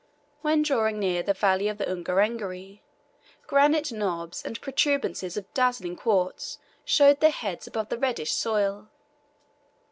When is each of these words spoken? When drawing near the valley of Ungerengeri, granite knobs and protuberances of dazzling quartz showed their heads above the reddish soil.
When 0.41 0.63
drawing 0.63 0.97
near 0.97 1.21
the 1.21 1.35
valley 1.35 1.67
of 1.67 1.77
Ungerengeri, 1.79 2.81
granite 3.45 3.91
knobs 3.91 4.41
and 4.43 4.59
protuberances 4.59 5.37
of 5.37 5.53
dazzling 5.53 5.95
quartz 5.95 6.57
showed 6.83 7.19
their 7.19 7.29
heads 7.29 7.67
above 7.67 7.89
the 7.89 7.99
reddish 7.99 8.31
soil. 8.33 8.89